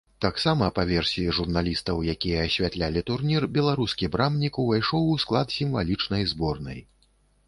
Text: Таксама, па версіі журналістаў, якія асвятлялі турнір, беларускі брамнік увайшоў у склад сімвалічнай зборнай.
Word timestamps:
Таксама, 0.23 0.67
па 0.77 0.83
версіі 0.91 1.33
журналістаў, 1.39 1.99
якія 2.13 2.39
асвятлялі 2.45 3.03
турнір, 3.09 3.45
беларускі 3.57 4.09
брамнік 4.15 4.57
увайшоў 4.63 5.05
у 5.17 5.21
склад 5.25 5.53
сімвалічнай 5.57 6.27
зборнай. 6.33 6.79